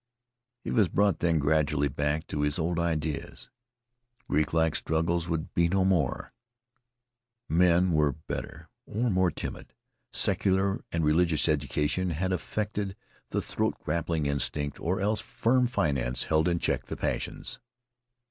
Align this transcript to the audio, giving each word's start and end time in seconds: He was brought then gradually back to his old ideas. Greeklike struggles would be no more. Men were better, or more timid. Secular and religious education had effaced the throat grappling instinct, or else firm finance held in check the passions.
He 0.63 0.71
was 0.71 0.89
brought 0.89 1.19
then 1.19 1.37
gradually 1.37 1.87
back 1.87 2.25
to 2.25 2.41
his 2.41 2.57
old 2.57 2.79
ideas. 2.79 3.51
Greeklike 4.27 4.75
struggles 4.75 5.27
would 5.29 5.53
be 5.53 5.69
no 5.69 5.85
more. 5.85 6.33
Men 7.47 7.91
were 7.91 8.11
better, 8.13 8.67
or 8.87 9.11
more 9.11 9.29
timid. 9.29 9.75
Secular 10.11 10.83
and 10.91 11.05
religious 11.05 11.47
education 11.47 12.09
had 12.09 12.31
effaced 12.33 12.95
the 13.29 13.41
throat 13.43 13.75
grappling 13.83 14.25
instinct, 14.25 14.79
or 14.79 14.99
else 14.99 15.19
firm 15.21 15.67
finance 15.67 16.23
held 16.23 16.47
in 16.47 16.57
check 16.57 16.87
the 16.87 16.97
passions. 16.97 17.59